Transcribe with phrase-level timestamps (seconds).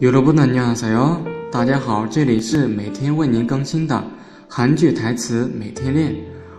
[0.00, 1.18] 여러분안녕하세요，
[1.52, 4.02] 大家好，这里是每天为您更新的
[4.48, 6.14] 韩剧台词每天练。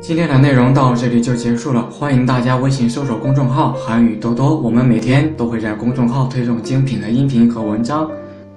[0.00, 8.10] ”今天的内容到这里就结束了，欢迎大家微信搜索公众号“韩语多多”，我们每天都会在公众号推送精品的音频和文章。